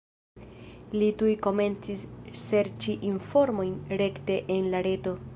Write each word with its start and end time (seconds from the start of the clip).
Li 0.93 1.09
tuj 1.19 1.33
komencis 1.47 2.05
serĉi 2.45 2.95
informojn 3.13 3.75
rekte 4.03 4.39
en 4.57 4.71
la 4.77 4.81
reto. 4.89 5.15